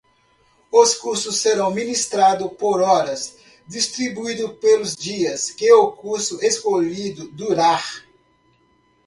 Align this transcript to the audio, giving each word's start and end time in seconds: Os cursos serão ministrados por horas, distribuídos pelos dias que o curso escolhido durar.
Os 0.71 0.95
cursos 0.95 1.37
serão 1.37 1.69
ministrados 1.69 2.51
por 2.53 2.81
horas, 2.81 3.37
distribuídos 3.67 4.53
pelos 4.53 4.95
dias 4.95 5.51
que 5.51 5.71
o 5.73 5.91
curso 5.91 6.43
escolhido 6.43 7.27
durar. 7.33 7.85